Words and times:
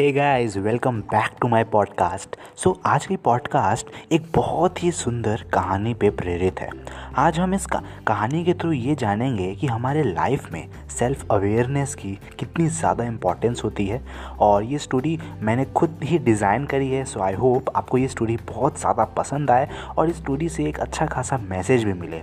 Hey 0.00 0.12
guys 0.12 0.56
welcome 0.56 1.00
back 1.02 1.30
to 1.40 1.48
my 1.48 1.64
podcast 1.64 2.36
so 2.58 2.70
आज 2.86 3.06
की 3.06 3.16
podcast 3.16 3.86
एक 4.12 4.30
बहुत 4.34 4.82
ही 4.82 4.92
सुंदर 4.92 5.42
कहानी 5.54 5.92
पे 5.94 6.10
प्रेरित 6.10 6.60
है। 6.60 6.68
आज 7.16 7.38
हम 7.40 7.54
इस 7.54 7.66
कहानी 7.66 8.42
के 8.44 8.54
थ्रू 8.54 8.70
ये 8.72 8.94
जानेंगे 8.94 9.54
कि 9.54 9.66
हमारे 9.66 10.02
लाइफ 10.02 10.50
में 10.52 10.68
सेल्फ 10.98 11.26
अवेयरनेस 11.30 11.94
की 11.94 12.18
कितनी 12.38 12.68
ज़्यादा 12.68 13.04
इम्पॉर्टेंस 13.04 13.62
होती 13.64 13.86
है 13.86 14.02
और 14.40 14.64
ये 14.64 14.78
स्टोरी 14.78 15.18
मैंने 15.40 15.64
खुद 15.66 16.00
ही 16.04 16.18
डिज़ाइन 16.20 16.64
करी 16.66 16.90
है। 16.90 17.04
सो 17.04 17.20
आई 17.20 17.34
होप 17.34 17.70
आपको 17.76 17.98
ये 17.98 18.08
स्टोरी 18.08 18.36
बहुत 18.48 18.80
ज़्यादा 18.80 19.04
पसंद 19.16 19.50
आए 19.50 19.68
और 19.98 20.10
इस 20.10 20.16
स्टोरी 20.16 20.48
से 20.48 20.68
एक 20.68 20.80
अच्छा 20.80 21.06
खासा 21.06 21.38
मैसेज 21.40 21.84
भी 21.84 21.92
मिले। 21.92 22.22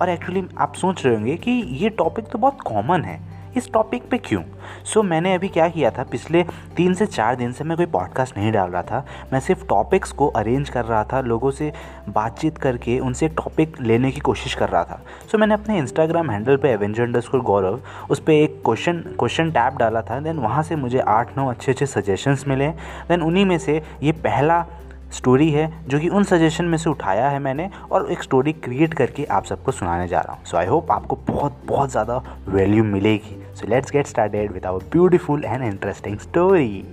और 0.00 0.08
एक्चुअली 0.08 0.48
आप 0.58 0.74
सोच 0.74 1.04
रहे 1.06 1.14
होंगे 1.14 1.36
कि 1.36 1.62
ये 1.82 1.88
टॉपिक 1.98 2.28
तो 2.28 2.38
बहुत 2.38 2.60
कॉमन 2.66 3.04
है। 3.04 3.20
इस 3.56 3.72
टॉपिक 3.72 4.08
पे 4.10 4.18
क्यों? 4.18 4.42
सो 4.84 5.00
so, 5.00 5.06
मैंने 5.06 5.34
अभी 5.34 5.48
क्या 5.48 5.68
किया 5.68 5.90
था? 5.90 6.02
पिछले 6.02 6.42
तीन 6.76 6.94
से 6.94 7.06
चार 7.06 7.36
दिन 7.36 7.52
से 7.52 7.64
मैं 7.64 7.76
कोई 7.76 7.86
पॉडकास्ट 7.86 8.36
नहीं 8.38 8.52
डाल 8.52 8.70
रहा 8.70 8.82
था। 8.82 9.04
मैं 9.32 9.40
सिर्फ़ 9.40 9.64
टॉपिक्स 9.66 10.12
को 10.12 10.28
अरेंज 10.28 10.68
कर 10.68 10.84
रहा 10.84 11.02
था 11.04 11.20
लोगों 11.20 11.50
से 11.50 11.72
बातचीत 12.08 12.58
करके 12.58 12.98
उनसे 12.98 13.28
टॉपिक 13.28 13.80
लेने 13.80 14.10
की 14.10 14.20
कोशिश 14.20 14.54
कर 14.54 14.68
रहा 14.68 14.84
था। 14.84 15.00
सो 15.22 15.28
so, 15.28 15.40
मैंने 15.40 15.54
अपने 15.54 15.78
इंस्टाग्राम 15.78 16.30
हैंडल 16.30 16.56
पे 16.56 16.70
एवेंजर 16.70 17.02
अंडर 17.02 17.38
गौरव 17.38 17.80
उस 18.10 18.20
पर 18.20 18.32
एक 18.32 18.60
क्वेश्चन 18.64 18.98
क्वेश्चन 19.18 19.50
टैप 19.50 19.76
डाला 19.76 20.02
था। 20.02 20.20
देन 20.20 20.38
वहाँ 20.38 20.62
से 20.62 20.76
मुझे 20.76 20.98
आठ 20.98 21.36
नौ 21.38 21.50
अच्छे 21.50 21.72
अच्छे 21.72 21.86
सजेशंस 21.86 22.44
मिले। 22.48 22.68
देन 23.08 23.22
उन्हीं 23.22 23.44
में 23.44 23.58
से 23.58 23.82
ये 24.02 24.12
पहला 24.12 24.64
स्टोरी 25.12 25.50
है 25.50 25.70
जो 25.88 25.98
कि 26.00 26.08
उन 26.08 26.24
सजेशन 26.24 26.64
में 26.64 26.78
से 26.78 26.90
उठाया 26.90 27.28
है 27.28 27.38
मैंने 27.38 27.70
और 27.92 28.10
एक 28.12 28.22
स्टोरी 28.22 28.52
क्रिएट 28.52 28.94
करके 28.94 29.24
आप 29.24 29.44
सबको 29.44 29.72
सुनाने 29.72 30.08
जा 30.08 30.20
रहा 30.20 30.32
हूँ। 30.32 30.44
सो 30.44 30.56
आई 30.56 30.66
होप 30.66 30.90
आपको 30.92 31.18
बहुत 31.28 31.62
बहुत 31.66 31.90
ज़्यादा 31.90 32.22
वैल्यू 32.48 32.84
मिलेगी। 32.84 33.42
So 33.56 33.66
let's 33.66 33.90
get 33.90 34.06
started 34.06 34.50
with 34.52 34.66
our 34.66 34.80
beautiful 34.80 35.42
and 35.46 35.64
interesting 35.64 36.18
story. 36.18 36.84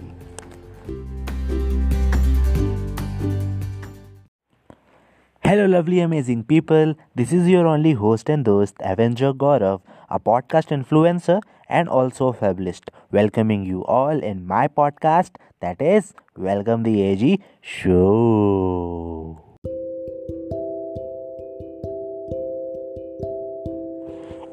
Hello, 5.43 5.65
lovely, 5.65 5.99
amazing 5.99 6.45
people. 6.45 6.95
This 7.15 7.33
is 7.33 7.49
your 7.49 7.67
only 7.67 7.91
host 7.91 8.29
and 8.29 8.47
host, 8.47 8.75
Avenger 8.79 9.33
Gaurav, 9.33 9.81
a 10.09 10.21
podcast 10.21 10.71
influencer 10.71 11.41
and 11.67 11.89
also 11.89 12.29
a 12.29 12.33
fabulist, 12.33 12.91
welcoming 13.11 13.65
you 13.65 13.83
all 13.83 14.23
in 14.31 14.47
my 14.47 14.69
podcast 14.69 15.31
that 15.59 15.81
is 15.81 16.13
Welcome 16.37 16.83
the 16.83 17.01
AG 17.01 17.41
Show. 17.59 19.22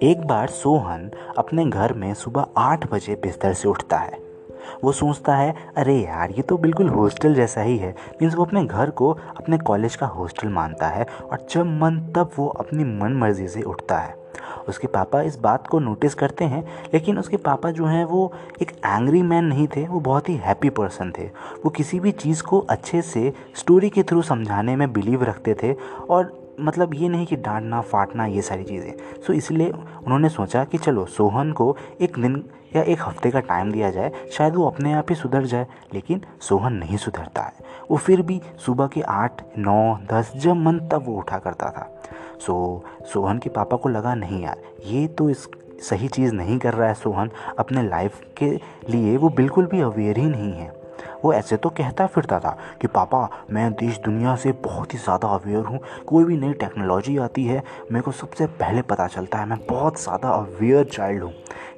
एक 0.03 0.27
बार 0.27 0.49
सोहन 0.49 1.11
अपने 1.39 1.65
घर 1.65 1.93
में 1.93 2.15
सुबह 2.15 2.47
आठ 2.57 2.93
बजे 2.93 3.15
बिस्तर 3.15 3.53
से 3.53 3.69
उठता 3.69 3.97
है। 3.97 4.19
वो 4.85 4.93
सोचता 4.93 5.37
है, 5.37 5.55
अरे 5.77 5.95
यार, 5.95 6.31
ये 6.31 6.43
तो 6.43 6.59
बिल्कुल 6.59 6.89
हॉस्टल 6.89 7.35
जैसा 7.35 7.61
ही 7.61 7.77
है। 7.79 7.95
मीन्स 8.23 8.35
वो 8.35 8.45
अपने 8.45 8.65
घर 8.65 8.91
को, 8.91 9.11
अपने 9.11 9.59
कॉलेज 9.59 9.97
का 9.97 10.07
हॉस्टल 10.07 10.49
मानता 10.49 10.89
है 10.89 11.07
और 11.33 11.47
जब 11.51 11.67
मन 11.67 12.13
तब 12.17 12.31
वो 12.37 12.49
अपनी 12.49 12.85
मन 12.85 13.13
मर्ज़ी 13.13 13.49
से 13.49 13.63
उठता 13.63 13.99
है। 13.99 14.17
उसके 14.69 14.87
पापा 14.87 15.23
इस 15.23 15.39
बात 15.39 15.67
को 15.67 15.79
नोटिस 15.79 16.15
करते 16.15 16.45
हैं, 16.45 16.65
लेकिन 16.95 17.19
उसके 17.19 17.37
पापा 17.37 17.71
जो 17.71 17.85
हैं, 17.85 18.05
वो 18.05 18.33
एक 18.63 18.71
एंग्री 18.71 19.23
मैन 19.23 19.45
नहीं 19.45 19.69
थे, 19.69 19.87
वो 19.87 20.01
बहुत 20.01 20.29
ही 20.29 20.35
हैप्पी 20.35 20.71
पर्सन 20.71 21.13
थे। 21.19 21.25
वो 21.65 21.71
किसी 21.71 22.01
भी 22.01 22.13
चीज़ 22.13 22.43
को 22.43 22.59
अच्छे 22.59 23.03
से 23.03 23.33
स्टोरी 23.57 23.91
के 23.91 24.03
थ्रू 24.03 24.23
समझाने 24.23 24.77
में 24.77 24.93
बिलीव 24.93 25.23
रखते 25.23 25.57
थे 25.63 25.77
और 26.11 26.40
मतलब 26.61 26.95
ये 26.95 27.09
नहीं 27.09 27.27
कि 27.27 27.37
डांटना, 27.37 27.81
फाटना, 27.81 28.27
ये 28.27 28.43
सारी 28.43 28.65
चीज़ें। 28.65 29.23
सो 29.27 29.33
इसलिए 29.33 29.71
उन्होंने 29.71 30.29
सोचा 30.29 30.65
कि 30.65 30.79
चलो, 30.79 31.05
सोहन 31.05 31.53
को 31.53 31.77
एक 32.01 32.19
दिन 32.19 32.45
या 32.77 32.83
एक 32.83 32.99
हफ़्ते 33.03 33.31
का 33.31 33.41
टाइम 33.41 33.73
दिया 33.73 33.91
जाए, 33.91 34.13
शायद 34.33 34.55
वो 34.55 34.67
अपने 34.67 34.93
आप 34.93 35.07
ही 35.09 35.15
सुधर 35.15 35.45
जाए, 35.45 35.67
लेकिन 35.95 36.21
सोहन 36.41 36.73
नहीं 36.73 36.97
सुधरता 36.97 37.43
है। 37.43 37.53
वो 37.91 37.97
फिर 37.97 38.23
भी 38.23 38.41
सुबह 38.67 38.87
के 38.87 39.01
आठ, 39.01 39.43
नौ, 39.59 39.99
दस, 40.13 40.33
जब 40.37 40.57
मन 40.57 40.79
तब 40.79 41.05
वो 41.07 41.17
उठा 41.17 41.39
करता 41.39 41.71
था। 41.71 42.03
सो 42.41 42.85
सोहन 43.13 43.39
के 43.39 43.51
पापा 43.51 43.77
को 43.77 43.89
लगा, 43.89 44.15
नहीं 44.15 44.43
यार, 44.43 44.57
ये 44.87 45.07
तो 45.09 45.31
इस, 45.31 45.49
सही 45.83 46.09
चीज़ 46.09 46.33
नहीं 46.33 46.59
कर 46.59 46.75
रहा 46.75 46.89
है 46.89 46.95
सोहन। 46.95 47.31
अपने 47.59 47.83
लाइफ 47.83 48.21
के 48.37 48.51
लिए 48.91 49.17
वो 49.17 49.29
बिल्कुल 49.29 49.67
भी 49.67 49.81
अवेयर 49.81 50.19
ही 50.19 50.27
नहीं 50.27 50.53
है। 50.53 50.80
वो 51.25 51.33
ऐसे 51.33 51.57
तो 51.57 51.69
कहता 51.69 52.07
फिरता 52.07 52.39
था 52.41 52.57
कि, 52.81 52.87
पापा, 52.87 53.29
मैं 53.51 53.73
देश 53.73 53.99
दुनिया 53.99 54.37
से 54.37 54.53
बहुत 54.53 54.95
ही 54.95 54.99
ज़्यादा 54.99 55.29
अवेयर 55.29 55.65
हूँ। 55.65 55.81
कोई 56.07 56.25
भी 56.25 56.37
नई 56.37 56.53
टेक्नोलॉजी 56.53 57.17
आती 57.19 57.45
है, 57.45 57.63
मेरे 57.93 58.03
को 58.03 58.13
सबसे 58.13 58.47
पहले 58.47 58.83
पता 58.83 59.07
चलता 59.07 59.39
है, 59.39 59.47
मैं 59.47 59.59
बहुत 59.69 60.03
ज़्यादा 60.03 60.29
अवेयर 60.29 60.85
चाइल्ड 60.85 61.23
हूँ। 61.23 61.33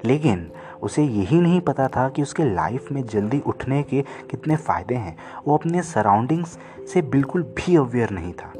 लेकिन 0.05 0.51
उसे 0.81 1.03
यही 1.03 1.41
नहीं 1.41 1.61
पता 1.61 1.87
था 1.87 2.09
कि 2.09 2.21
उसके 2.21 2.43
लाइफ 2.43 2.91
में 2.91 3.05
जल्दी 3.05 3.39
उठने 3.39 3.83
के 3.83 4.01
कितने 4.01 4.55
फ़ायदे 4.55 4.95
हैं। 4.95 5.17
वो 5.47 5.57
अपने 5.57 5.81
सराउंडिंग्स 5.81 6.57
से 6.93 7.01
बिल्कुल 7.01 7.43
भी 7.57 7.75
अवेयर 7.75 8.09
नहीं 8.09 8.33
था। 8.33 8.53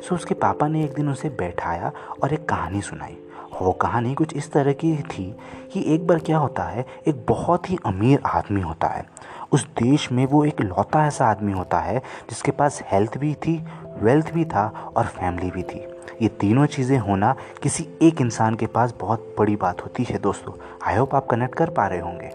सो 0.00 0.14
उसके 0.14 0.34
पापा 0.34 0.68
ने 0.68 0.84
एक 0.84 0.94
दिन 0.94 1.08
उसे 1.08 1.28
बैठाया 1.28 1.92
और 2.22 2.32
एक 2.32 2.48
कहानी 2.48 2.80
सुनाई। 2.80 3.16
वो 3.62 3.72
कहानी 3.72 4.14
कुछ 4.14 4.36
इस 4.36 4.52
तरह 4.52 4.72
की 4.72 4.96
थी 4.96 5.36
कि 5.72 5.94
एक 5.94 6.06
बार 6.06 6.18
क्या 6.18 6.38
होता 6.38 6.62
है, 6.62 6.84
एक 7.08 7.24
बहुत 7.28 7.70
ही 7.70 7.78
अमीर 7.86 8.20
आदमी 8.26 8.60
होता 8.60 8.88
है। 8.88 9.04
उस 9.52 9.66
देश 9.78 10.10
में 10.12 10.24
वो 10.26 10.44
एक 10.44 10.60
लौता 10.60 11.06
ऐसा 11.06 11.26
आदमी 11.26 11.52
होता 11.52 11.78
है 11.78 11.98
जिसके 12.30 12.50
पास 12.50 12.82
हेल्थ 12.86 13.18
भी 13.18 13.34
थी 13.34 13.56
वेल्थ 14.02 14.32
भी 14.32 14.44
था 14.44 14.66
और 14.96 15.06
फैमिली 15.06 15.50
भी 15.50 15.62
थी। 15.62 15.78
ये 16.22 16.28
तीनों 16.40 16.66
चीज़ें 16.66 16.98
होना 16.98 17.34
किसी 17.62 17.86
एक 18.02 18.20
इंसान 18.20 18.54
के 18.54 18.66
पास 18.66 18.94
बहुत 19.00 19.34
बड़ी 19.38 19.56
बात 19.56 19.82
होती 19.82 20.04
है 20.04 20.18
दोस्तों। 20.18 20.52
आई 20.82 20.96
होप 20.96 21.14
आप 21.14 21.26
कनेक्ट 21.26 21.54
कर 21.54 21.70
पा 21.70 21.86
रहे 21.86 22.00
होंगे। 22.00 22.30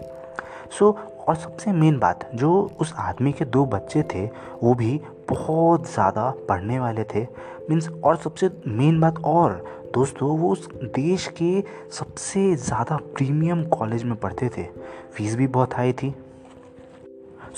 सो 0.70 0.90
so, 0.90 1.28
और 1.28 1.34
सबसे 1.34 1.72
मेन 1.72 1.98
बात 1.98 2.28
जो 2.34 2.50
उस 2.80 2.92
आदमी 2.98 3.32
के 3.32 3.44
दो 3.44 3.64
बच्चे 3.66 4.02
थे 4.14 4.24
वो 4.62 4.74
भी 4.74 5.00
बहुत 5.30 5.92
ज़्यादा 5.92 6.28
पढ़ने 6.48 6.78
वाले 6.78 7.04
थे। 7.04 7.22
मीन्स 7.70 7.88
और 8.04 8.16
सबसे 8.16 8.50
मेन 8.66 9.00
बात 9.00 9.22
और 9.24 9.52
दोस्तों 9.94 10.36
वो 10.38 10.50
उस 10.50 10.68
देश 10.84 11.26
के 11.42 11.62
सबसे 11.96 12.54
ज़्यादा 12.56 12.96
प्रीमियम 13.16 13.64
कॉलेज 13.68 14.04
में 14.04 14.16
पढ़ते 14.16 14.48
थे। 14.48 14.64
फ़ीस 15.14 15.36
भी 15.36 15.46
बहुत 15.46 15.74
हाई 15.74 15.92
थी। 15.92 16.14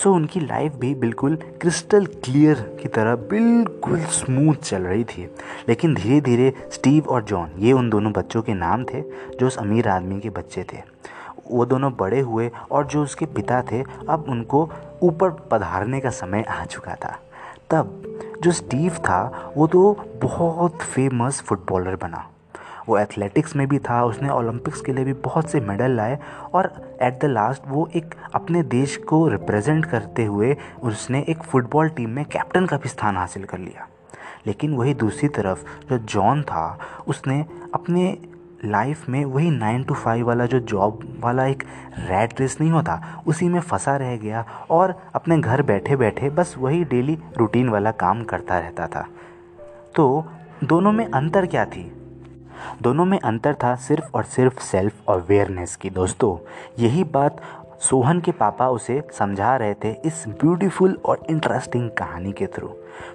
सो 0.02 0.14
उनकी 0.14 0.40
लाइफ 0.40 0.74
भी 0.74 0.94
बिल्कुल 0.94 1.36
क्रिस्टल 1.36 2.06
क्लियर 2.06 2.78
की 2.82 2.88
तरह 2.88 3.14
बिल्कुल 3.14 4.00
स्मूथ 4.00 4.54
चल 4.54 4.82
रही 4.82 5.04
थी। 5.04 5.30
लेकिन 5.68 5.94
धीरे 5.94 6.20
धीरे 6.20 6.52
स्टीव 6.72 7.06
और 7.08 7.22
जॉन 7.22 7.50
ये 7.58 7.72
उन 7.72 7.90
दोनों 7.90 8.12
बच्चों 8.12 8.42
के 8.42 8.54
नाम 8.54 8.84
थे 8.84 9.00
जो 9.40 9.46
उस 9.46 9.58
अमीर 9.58 9.88
आदमी 9.88 10.20
के 10.20 10.30
बच्चे 10.30 10.64
थे। 10.72 10.82
वो 11.50 11.64
दोनों 11.66 11.92
बड़े 11.92 12.20
हुए 12.20 12.50
और 12.70 12.86
जो 12.86 13.02
उसके 13.02 13.26
पिता 13.26 13.62
थे, 13.62 13.84
अब 14.08 14.24
उनको 14.28 14.70
ऊपर 15.02 15.30
पधारने 15.30 16.00
का 16.00 16.10
समय 16.10 16.42
आ 16.42 16.64
चुका 16.64 16.94
था। 16.94 17.18
तब 17.70 18.02
जो 18.42 18.52
स्टीव 18.52 18.92
था, 18.92 19.52
वो 19.56 19.66
तो 19.66 20.04
बहुत 20.22 20.76
फ़ेमस 20.76 21.40
फुटबॉलर 21.40 21.96
बना। 21.96 22.30
वो 22.88 22.98
एथलेटिक्स 22.98 23.56
में 23.56 23.68
भी 23.68 23.78
था, 23.78 24.04
उसने 24.04 24.30
ओलंपिक्स 24.30 24.80
के 24.80 24.92
लिए 24.92 25.04
भी 25.04 25.12
बहुत 25.12 25.50
से 25.50 25.60
मेडल 25.60 25.90
लाए 25.90 26.18
और 26.54 26.98
एट 27.02 27.20
द 27.20 27.24
लास्ट 27.24 27.62
वो 27.66 27.88
एक 27.96 28.14
अपने 28.34 28.62
देश 28.62 28.96
को 28.96 29.28
रिप्रेजेंट 29.28 29.84
करते 29.84 30.24
हुए 30.24 30.56
उसने 30.82 31.24
एक 31.28 31.42
फुटबॉल 31.42 31.88
टीम 31.88 32.10
में 32.10 32.24
कैप्टन 32.24 32.66
का 32.66 32.76
भी 32.76 32.88
स्थान 32.88 33.16
हासिल 33.16 33.44
कर 33.44 33.58
लिया। 33.58 33.88
लेकिन 34.46 34.76
वही 34.76 34.94
दूसरी 34.94 35.28
तरफ़ 35.28 35.64
जो 35.90 35.98
जॉन 35.98 36.42
था, 36.42 36.78
उसने 37.08 37.46
अपने 37.74 38.18
लाइफ 38.64 39.08
में 39.08 39.24
वही 39.24 39.50
नाइन 39.50 39.82
टू 39.84 39.94
फाइव 39.94 40.26
वाला 40.26 40.46
जो 40.46 40.60
जॉब 40.60 41.16
वाला 41.20 41.46
एक 41.46 41.62
रैट 41.98 42.40
रेस 42.40 42.58
नहीं 42.60 42.70
होता, 42.70 43.22
उसी 43.26 43.48
में 43.48 43.60
फंसा 43.60 43.96
रह 43.96 44.16
गया 44.16 44.44
और 44.70 45.00
अपने 45.14 45.38
घर 45.38 45.62
बैठे 45.62 45.96
बैठे 45.96 46.30
बस 46.30 46.54
वही 46.58 46.84
डेली 46.84 47.18
रूटीन 47.38 47.68
वाला 47.68 47.90
काम 47.90 48.24
करता 48.24 48.58
रहता 48.58 48.86
था। 48.86 49.06
तो 49.94 50.24
दोनों 50.64 50.92
में 50.92 51.10
अंतर 51.10 51.46
क्या 51.46 51.64
थी? 51.64 51.95
दोनों 52.82 53.04
में 53.04 53.20
अंतर 53.20 53.54
था 53.54 53.74
सिर्फ़ 53.74 54.04
और 54.14 54.24
सिर्फ़ 54.24 54.60
सेल्फ 54.60 54.94
अवेयरनेस 55.08 55.76
की। 55.76 55.90
दोस्तों, 55.90 56.46
यही 56.78 57.04
बात 57.04 57.40
सोहन 57.80 58.20
के 58.20 58.32
पापा 58.32 58.68
उसे 58.68 59.02
समझा 59.12 59.56
रहे 59.56 59.74
थे 59.74 59.90
इस 60.04 60.24
ब्यूटीफुल 60.28 60.98
और 61.04 61.20
इंटरेस्टिंग 61.30 61.90
कहानी 61.90 62.32
के 62.32 62.46
थ्रू। 62.46 62.68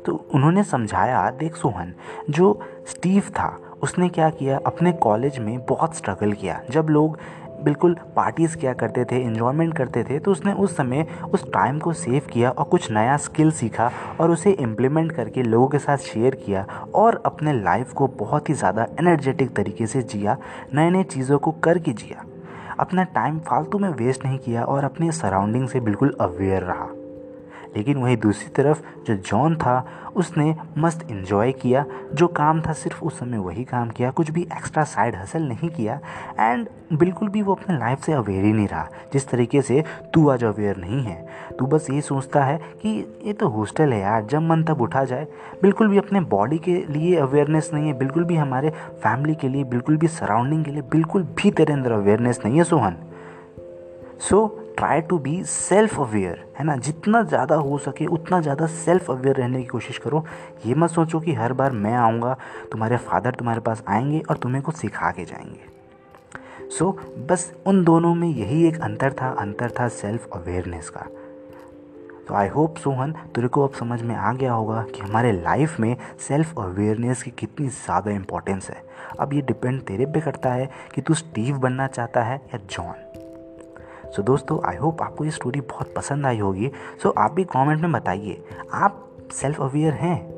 तो 0.05 0.25
उन्होंने 0.33 0.63
समझाया, 0.63 1.29
देख 1.29 1.55
सोहन, 1.55 1.93
जो 2.29 2.61
स्टीव 2.87 3.23
था, 3.29 3.57
उसने 3.83 4.09
क्या 4.09 4.29
किया? 4.29 4.59
अपने 4.65 4.91
कॉलेज 4.91 5.39
में 5.39 5.65
बहुत 5.65 5.95
स्ट्रगल 5.95 6.33
किया। 6.33 6.61
जब 6.69 6.87
लोग 6.89 7.17
बिल्कुल 7.63 7.95
पार्टीज़ 8.15 8.57
किया 8.57 8.73
करते 8.73 9.05
थे 9.05 9.21
इन्जॉयमेंट 9.21 9.75
करते 9.77 10.03
थे 10.03 10.19
तो 10.19 10.31
उसने 10.31 10.53
उस 10.53 10.75
समय 10.77 11.05
उस 11.33 11.45
टाइम 11.53 11.79
को 11.79 11.93
सेव 11.93 12.27
किया 12.31 12.49
और 12.51 12.65
कुछ 12.65 12.91
नया 12.91 13.17
स्किल 13.17 13.51
सीखा 13.51 13.91
और 14.19 14.31
उसे 14.31 14.51
इम्प्लीमेंट 14.51 15.11
करके 15.11 15.43
लोगों 15.43 15.67
के 15.67 15.79
साथ 15.79 15.97
शेयर 15.97 16.35
किया 16.35 16.65
और 16.95 17.21
अपने 17.25 17.53
लाइफ 17.53 17.93
को 17.93 18.07
बहुत 18.19 18.49
ही 18.49 18.53
ज़्यादा 18.53 18.87
एनर्जेटिक 18.99 19.55
तरीके 19.55 19.87
से 19.87 20.01
जिया 20.03 20.37
नए 20.75 20.89
नए 20.89 21.03
चीज़ों 21.03 21.39
को 21.39 21.51
करके 21.63 21.93
जिया। 21.93 22.25
अपना 22.79 23.03
टाइम 23.15 23.39
फालतू 23.39 23.79
में 23.79 23.89
वेस्ट 23.89 24.25
नहीं 24.25 24.37
किया 24.37 24.63
और 24.63 24.83
अपने 24.83 25.11
सराउंडिंग 25.11 25.67
से 25.69 25.79
बिल्कुल 25.79 26.15
अवेयर 26.21 26.63
रहा। 26.63 26.87
लेकिन 27.77 27.97
वहीं 27.97 28.17
दूसरी 28.17 28.49
तरफ़ 28.49 28.81
जो 29.07 29.15
जॉन 29.15 29.55
था, 29.55 29.85
उसने 30.15 30.55
मस्त 30.77 31.11
इन्जॉय 31.11 31.51
किया। 31.51 31.85
जो 32.13 32.27
काम 32.27 32.61
था 32.61 32.73
सिर्फ़ 32.73 33.05
उस 33.05 33.19
समय 33.19 33.37
वही 33.37 33.63
काम 33.63 33.89
किया, 33.89 34.11
कुछ 34.11 34.31
भी 34.31 34.41
एक्स्ट्रा 34.41 34.83
साइड 34.83 35.15
हसल 35.15 35.41
नहीं 35.41 35.69
किया। 35.69 35.99
एंड 36.39 36.67
बिल्कुल 36.93 37.29
भी 37.29 37.41
वो 37.41 37.55
अपने 37.55 37.77
लाइफ 37.77 37.99
से 37.99 38.13
अवेयर 38.13 38.45
ही 38.45 38.53
नहीं 38.53 38.67
रहा। 38.67 38.87
जिस 39.13 39.27
तरीके 39.29 39.61
से 39.61 39.83
तू 40.13 40.29
आज 40.29 40.43
अवेयर 40.43 40.77
नहीं 40.77 41.03
है, 41.03 41.27
तू 41.59 41.65
बस 41.65 41.87
ये 41.89 42.01
सोचता 42.01 42.43
है 42.43 42.57
कि 42.57 43.21
ये 43.25 43.33
तो 43.33 43.47
हॉस्टल 43.47 43.93
है 43.93 43.99
यार, 43.99 44.23
जब 44.23 44.41
मन 44.41 44.63
तब 44.63 44.81
उठा 44.81 45.03
जाए। 45.03 45.27
बिल्कुल 45.61 45.87
भी 45.87 45.97
अपने 45.97 46.21
बॉडी 46.21 46.57
के 46.57 46.75
लिए 46.89 47.15
अवेयरनेस 47.15 47.71
नहीं 47.73 47.87
है, 47.87 47.93
बिल्कुल 47.93 48.23
भी 48.23 48.35
हमारे 48.35 48.69
फैमिली 48.69 49.35
के 49.35 49.49
लिए, 49.49 49.63
बिल्कुल 49.63 49.97
भी 49.97 50.07
सराउंडिंग 50.07 50.65
के 50.65 50.71
लिए, 50.71 50.81
बिल्कुल 50.81 51.23
भी 51.23 51.51
तेरे 51.51 51.73
अंदर 51.73 51.91
अवेयरनेस 51.91 52.41
नहीं 52.45 52.57
है, 52.57 52.63
Sohan. 52.63 52.97
So 54.19 54.60
try 54.81 55.01
to 55.01 55.17
be 55.19 55.43
self 55.43 55.99
aware 55.99 56.37
है 56.59 56.63
ना? 56.65 56.75
जितना 56.75 57.21
ज़्यादा 57.23 57.55
हो 57.55 57.77
सके 57.77 58.05
उतना 58.07 58.39
ज़्यादा 58.41 58.65
सेल्फ 58.67 59.09
अवेयर 59.11 59.35
रहने 59.35 59.57
की 59.57 59.65
कोशिश 59.65 59.97
करो। 59.97 60.23
ये 60.65 60.75
मत 60.75 60.89
सोचो 60.89 61.19
कि 61.19 61.33
हर 61.33 61.53
बार 61.53 61.71
मैं 61.71 61.93
आऊँगा 61.95 62.35
तुम्हारे 62.71 62.97
फादर 62.99 63.35
तुम्हारे 63.35 63.59
पास 63.59 63.83
आएँगे 63.87 64.19
और 64.19 64.37
तुम्हें 64.37 64.61
कुछ 64.63 64.75
सिखा 64.75 65.11
के 65.11 65.25
जाएँगे। 65.25 66.69
सो 66.69 66.85
so, 66.85 67.27
बस 67.29 67.51
उन 67.67 67.83
दोनों 67.83 68.13
में 68.15 68.27
यही 68.27 68.63
एक 68.67 68.79
अंतर 68.81 69.13
था 69.13 69.29
अंतर 69.39 69.71
था 69.79 69.87
सेल्फ 69.89 70.27
अवेयरनेस 70.33 70.89
का। 70.89 71.05
तो 72.27 72.33
आई 72.33 72.47
होप 72.47 72.77
सोहन 72.77 73.11
तेरे 73.35 73.47
को 73.47 73.67
अब 73.67 73.73
समझ 73.73 74.01
में 74.01 74.15
आ 74.15 74.33
गया 74.33 74.53
होगा 74.53 74.83
कि 74.85 75.01
हमारे 75.01 75.31
लाइफ 75.33 75.79
में 75.79 75.95
सेल्फ 76.27 76.59
अवेयरनेस 76.59 77.23
की 77.23 77.31
कितनी 77.31 77.67
ज़्यादा 77.67 78.11
इंपॉर्टेंस 78.11 78.69
है। 78.69 78.83
अब 79.19 79.33
ये 79.33 79.41
डिपेंड 79.43 79.81
तेरे 79.81 80.05
पे 80.05 80.21
करता 80.21 80.53
है 80.53 80.69
कि 80.95 81.01
तू 81.01 81.13
स्टीव 81.13 81.57
बनना 81.59 81.87
चाहता 81.87 82.23
है 82.23 82.41
या 82.45 82.59
जॉन 82.67 83.10
सो 84.15 84.23
दोस्तों 84.23 84.59
आई 84.65 84.75
होप 84.75 85.01
आपको 85.01 85.25
ये 85.25 85.31
स्टोरी 85.31 85.61
बहुत 85.61 85.93
पसंद 85.95 86.25
आई 86.25 86.39
होगी। 86.39 86.71
सो 87.03 87.09
so, 87.09 87.17
आप 87.17 87.33
भी 87.33 87.43
कमेंट 87.43 87.81
में 87.81 87.91
बताइए 87.91 88.43
आप 88.73 89.07
सेल्फ 89.31 89.61
अवेयर 89.61 89.93
हैं? 89.93 90.33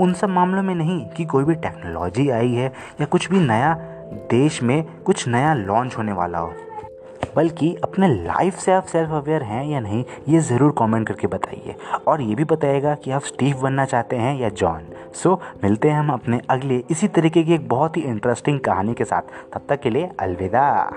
उन 0.00 0.12
सब 0.12 0.28
मामलों 0.28 0.62
में 0.62 0.74
नहीं 0.74 1.04
कि 1.06 1.24
कोई 1.24 1.44
भी 1.44 1.54
टेक्नोलॉजी 1.54 2.28
आई 2.30 2.52
है 2.52 2.72
या 3.00 3.06
कुछ 3.06 3.30
भी 3.30 3.40
नया 3.40 3.74
देश 4.30 4.62
में 4.62 4.82
कुछ 5.02 5.28
नया 5.28 5.54
लॉन्च 5.54 5.96
होने 5.98 6.12
वाला 6.12 6.38
हो। 6.38 6.52
बल्कि 7.36 7.74
अपने 7.84 8.08
लाइफ 8.14 8.58
से 8.58 8.72
आप 8.72 8.84
सेल्फ 8.84 9.10
अवेयर 9.10 9.42
हैं 9.42 9.64
या 9.66 9.80
नहीं 9.80 10.04
ये 10.28 10.38
ज़रूर 10.38 10.74
कमेंट 10.78 11.08
करके 11.08 11.26
बताइए। 11.26 11.76
और 12.06 12.22
ये 12.22 12.34
भी 12.34 12.44
बताइएगा 12.44 12.94
कि 12.94 13.10
आप 13.10 13.22
स्टीव 13.22 13.60
बनना 13.62 13.84
चाहते 13.84 14.16
हैं 14.16 14.38
या 14.40 14.48
जॉन 14.48 14.88
सो 15.14 15.34
so, 15.34 15.64
मिलते 15.64 15.90
हैं 15.90 15.98
हम 15.98 16.10
अपने 16.10 16.40
अगले 16.50 16.82
इसी 16.90 17.08
तरीके 17.08 17.42
की 17.42 17.54
एक 17.54 17.68
बहुत 17.68 17.96
ही 17.96 18.02
इंटरेस्टिंग 18.02 18.60
कहानी 18.60 18.94
के 18.94 19.04
साथ। 19.04 19.22
तब 19.52 19.66
तक 19.68 19.80
के 19.80 19.90
लिए 19.90 20.10
अलविदा। 20.20 20.92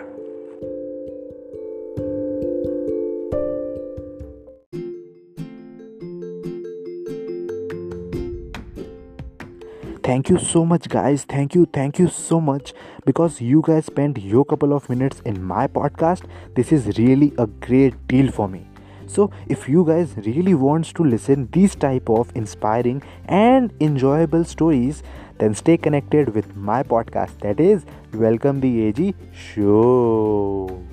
Thank 10.05 10.29
you 10.29 10.37
so 10.37 10.63
much 10.63 10.87
guys. 10.87 11.23
Thank 11.23 11.55
you 11.55 11.65
thank 11.77 11.99
you 11.99 12.07
so 12.07 12.39
much. 12.39 12.73
Because 13.05 13.41
you 13.41 13.63
guys 13.65 13.85
spent 13.85 14.19
your 14.19 14.45
couple 14.45 14.73
of 14.73 14.87
minutes 14.89 15.21
in 15.25 15.43
my 15.43 15.67
podcast 15.67 16.29
this 16.55 16.71
is 16.71 16.87
really 16.99 17.33
a 17.37 17.47
great 17.67 18.07
deal 18.07 18.31
for 18.31 18.47
me. 18.47 18.65
So 19.07 19.31
if 19.47 19.67
you 19.69 19.85
guys 19.85 20.15
really 20.17 20.53
wants 20.53 20.93
to 20.93 21.03
listen 21.03 21.47
these 21.51 21.75
type 21.75 22.09
of 22.09 22.31
inspiring 22.35 23.01
and 23.27 23.73
enjoyable 23.79 24.43
stories 24.43 25.03
then 25.39 25.53
stay 25.53 25.77
connected 25.77 26.33
with 26.33 26.55
my 26.55 26.81
podcast. 26.83 27.39
That 27.39 27.59
is 27.59 27.85
welcome 28.13 28.61
the 28.61 28.87
ag 28.87 29.15
show 29.33 30.83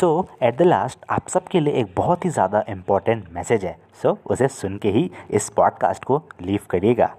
so 0.00 0.26
at 0.42 0.56
the 0.56 0.62
last 0.62 0.98
आप 1.10 1.28
सबके 1.28 1.60
लिए 1.60 1.72
एक 1.74 1.86
बहुत 1.96 2.24
ही 2.24 2.30
ज़्यादा 2.30 2.62
important 2.68 3.24
message 3.32 3.64
है। 3.64 3.76
सो 4.02 4.08
so, 4.08 4.16
उसे 4.26 4.48
सुन 4.48 4.78
के 4.78 4.90
ही 4.90 5.10
इस 5.30 5.48
पॉडकास्ट 5.50 6.04
को 6.04 6.22
लीव 6.42 6.60
करिएगा। 6.70 7.14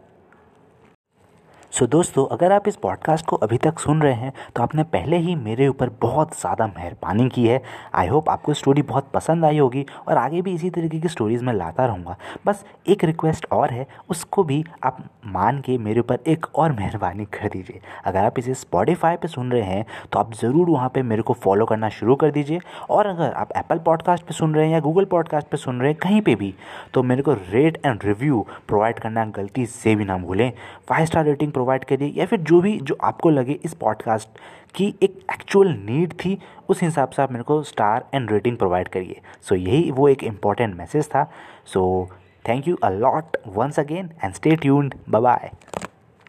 सो 1.71 1.85
so, 1.85 1.91
दोस्तों 1.91 2.25
अगर 2.27 2.51
आप 2.51 2.68
इस 2.68 2.75
पॉडकास्ट 2.75 3.25
को 3.25 3.35
अभी 3.35 3.57
तक 3.57 3.77
सुन 3.79 4.01
रहे 4.01 4.13
हैं 4.13 4.31
तो 4.56 4.63
आपने 4.63 4.83
पहले 4.85 5.18
ही 5.18 5.35
मेरे 5.35 5.68
ऊपर 5.68 5.89
बहुत 6.01 6.33
ज़्यादा 6.39 6.65
मेहरबानी 6.68 7.27
की 7.29 7.45
है। 7.47 7.62
आई 7.95 8.07
होप 8.07 8.29
आपको 8.29 8.53
स्टोरी 8.53 8.81
बहुत 8.81 9.07
पसंद 9.13 9.45
आई 9.45 9.57
होगी 9.57 9.85
और 10.07 10.18
आगे 10.18 10.41
भी 10.41 10.53
इसी 10.53 10.69
तरीके 10.69 11.00
की 11.00 11.07
स्टोरीज़ 11.07 11.44
मैं 11.44 11.53
लाता 11.53 11.85
रहूँगा। 11.85 12.15
बस 12.45 12.65
एक 12.88 13.03
रिक्वेस्ट 13.03 13.45
और 13.51 13.71
है 13.71 13.85
उसको 14.09 14.44
भी 14.44 14.63
आप 14.83 14.97
मान 15.27 15.62
के 15.62 15.77
मेरे 15.77 16.00
ऊपर 16.00 16.19
एक 16.27 16.45
और 16.56 16.71
मेहरबानी 16.71 17.25
कर 17.33 17.47
दीजिए। 17.47 17.79
अगर 18.06 18.19
आप 18.19 18.39
इसे 18.39 18.53
स्पॉटिफाई 18.53 19.15
पर 19.15 19.27
सुन 19.27 19.51
रहे 19.51 19.62
हैं 19.63 19.85
तो 20.12 20.19
आप 20.19 20.33
ज़रूर 20.33 20.69
वहाँ 20.69 20.89
पर 20.89 21.03
मेरे 21.03 21.21
को 21.21 21.33
फॉलो 21.35 21.65
करना 21.65 21.89
शुरू 21.91 22.15
कर 22.15 22.31
दीजिए। 22.31 22.59
और 22.89 23.07
अगर 23.07 23.31
आप 23.33 23.51
एप्पल 23.57 23.79
पॉडकास्ट 23.85 24.25
पर 24.25 24.33
सुन 24.33 24.56
रहे 24.56 24.65
हैं 24.65 24.73
या 24.73 24.79
गूगल 24.81 25.06
पॉडकास्ट 25.06 25.47
पर 25.47 25.57
सुन 25.57 25.79
रहे 25.79 25.91
हैं 25.91 26.00
कहीं 26.01 26.21
पर 26.21 26.35
भी 26.35 26.53
तो 26.94 27.03
मेरे 27.03 27.21
को 27.21 27.33
रेट 27.33 27.81
एंड 27.85 28.06
रिव्यू 28.06 28.45
प्रोवाइड 28.68 29.00
करना 29.00 29.25
गलती 29.31 29.65
से 29.71 29.95
भी 29.95 30.06
ना 30.06 30.18
भूलें। 30.18 30.51
फाइव 30.89 31.06
स्टार 31.06 31.25
रेटिंग 31.25 31.51
प्रोवाइड 31.61 31.83
करिए, 31.83 32.13
या 32.17 32.25
फिर 32.25 32.39
जो 32.39 32.61
भी, 32.61 32.79
जो 32.79 32.97
आपको 33.03 33.29
लगे 33.29 33.59
इस 33.63 33.73
पॉडकास्ट 33.73 34.29
की 34.75 34.93
एक 35.01 35.19
एक्चुअल 35.33 35.67
नीड 35.69 36.13
थी, 36.13 36.37
उस 36.69 36.81
हिसाब 36.81 37.09
से 37.09 37.21
आप 37.21 37.31
मेरे 37.31 37.43
को 37.43 37.61
स्टार 37.63 38.05
एंड 38.13 38.31
रेटिंग 38.31 38.57
प्रोवाइड 38.57 38.87
करिए। 38.87 39.21
सो 39.41 39.55
यही 39.55 39.91
वो 39.91 40.07
एक 40.09 40.23
इंपॉर्टेंट 40.23 40.75
मैसेज 40.75 41.07
था। 41.07 41.23
So 41.65 42.09
thank 42.49 42.67
you 42.67 42.75
a 42.75 42.89
lot 42.89 43.37
once 43.47 43.79
again 43.79 44.09
and 44.23 44.33
stay 44.33 44.55
tuned 44.55 44.95
bye 45.09 45.51